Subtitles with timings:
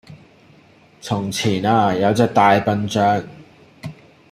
[0.99, 3.23] 從前呀有隻大笨象